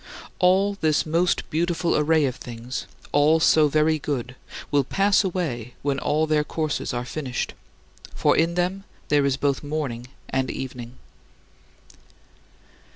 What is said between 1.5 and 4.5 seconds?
beautiful array of things, all so very good,